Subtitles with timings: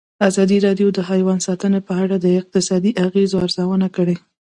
[0.27, 4.15] ازادي راډیو د حیوان ساتنه په اړه د اقتصادي اغېزو ارزونه کړې.